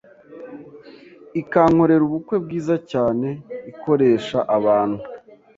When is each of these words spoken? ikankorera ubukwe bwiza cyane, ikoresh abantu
ikankorera 1.41 2.03
ubukwe 2.05 2.35
bwiza 2.43 2.75
cyane, 2.91 3.27
ikoresh 3.71 4.29
abantu 4.57 5.01